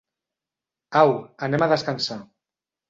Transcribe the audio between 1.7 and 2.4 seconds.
descansar.